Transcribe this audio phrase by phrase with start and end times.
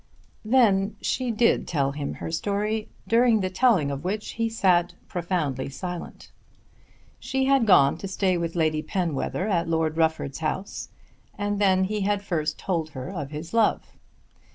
[0.43, 5.69] Then she did tell him her story, during the telling of which he sat profoundly
[5.69, 6.31] silent.
[7.19, 10.89] She had gone to stay with Lady Penwether at Lord Rufford's house,
[11.37, 13.93] and then he had first told her of his love.